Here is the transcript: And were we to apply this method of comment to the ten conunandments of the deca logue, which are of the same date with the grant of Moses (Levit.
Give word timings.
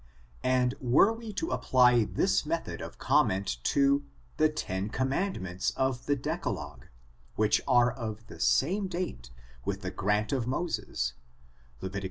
And 0.43 0.73
were 0.81 1.13
we 1.13 1.31
to 1.33 1.51
apply 1.51 2.05
this 2.05 2.43
method 2.43 2.81
of 2.81 2.97
comment 2.97 3.57
to 3.65 4.03
the 4.37 4.49
ten 4.49 4.89
conunandments 4.89 5.73
of 5.77 6.07
the 6.07 6.15
deca 6.17 6.51
logue, 6.51 6.87
which 7.35 7.61
are 7.67 7.91
of 7.91 8.25
the 8.25 8.39
same 8.39 8.87
date 8.87 9.29
with 9.63 9.81
the 9.81 9.91
grant 9.91 10.31
of 10.31 10.47
Moses 10.47 11.13
(Levit. 11.81 11.99